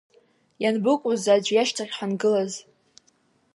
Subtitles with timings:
[0.63, 2.53] Ианбыкәыз аӡә ишьҭахь ҳангылаз?